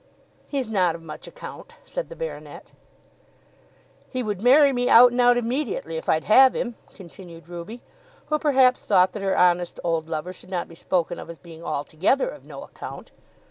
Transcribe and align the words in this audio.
"He's 0.47 0.67
not 0.67 0.95
of 0.95 1.03
much 1.03 1.27
account," 1.27 1.75
said 1.85 2.09
the 2.09 2.15
baronet. 2.15 2.71
"He 4.09 4.23
would 4.23 4.41
marry 4.41 4.73
me 4.73 4.89
out 4.89 5.11
and 5.11 5.21
out 5.21 5.37
immediately, 5.37 5.95
if 5.95 6.09
I'd 6.09 6.23
have 6.23 6.55
him," 6.55 6.73
continued 6.95 7.47
Ruby, 7.47 7.83
who 8.25 8.39
perhaps 8.39 8.83
thought 8.83 9.11
that 9.11 9.21
her 9.21 9.37
honest 9.37 9.79
old 9.83 10.09
lover 10.09 10.33
should 10.33 10.49
not 10.49 10.67
be 10.67 10.73
spoken 10.73 11.19
of 11.19 11.29
as 11.29 11.37
being 11.37 11.63
altogether 11.63 12.29
of 12.29 12.47
no 12.47 12.63
account. 12.63 13.11